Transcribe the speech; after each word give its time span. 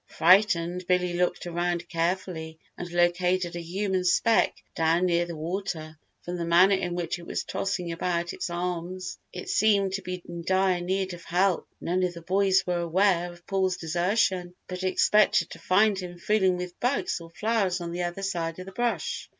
Frightened 0.07 0.87
Billy 0.87 1.13
looked 1.13 1.45
around 1.45 1.87
carefully 1.87 2.57
and 2.75 2.91
located 2.91 3.55
a 3.55 3.61
human 3.61 4.03
speck 4.03 4.55
down 4.73 5.05
near 5.05 5.27
the 5.27 5.35
water. 5.35 5.95
From 6.23 6.37
the 6.37 6.43
manner 6.43 6.73
in 6.73 6.95
which 6.95 7.19
it 7.19 7.27
was 7.27 7.43
tossing 7.43 7.91
about 7.91 8.33
its 8.33 8.49
arms 8.49 9.19
it 9.31 9.47
seemed 9.47 9.93
to 9.93 10.01
be 10.01 10.23
in 10.27 10.41
dire 10.41 10.81
need 10.81 11.13
of 11.13 11.23
help. 11.25 11.67
None 11.79 12.01
of 12.01 12.15
the 12.15 12.23
boys 12.23 12.65
were 12.65 12.79
aware 12.79 13.31
of 13.31 13.45
Paul's 13.45 13.77
desertion 13.77 14.55
but 14.67 14.81
expected 14.81 15.51
to 15.51 15.59
find 15.59 15.99
him 15.99 16.17
fooling 16.17 16.57
with 16.57 16.79
bugs 16.79 17.21
or 17.21 17.29
flowers 17.29 17.79
on 17.79 17.91
the 17.91 18.01
other 18.01 18.23
side 18.23 18.57
of 18.57 18.65
the 18.65 18.71
brush. 18.71 19.29